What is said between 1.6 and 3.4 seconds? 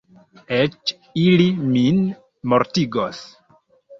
min mortigos.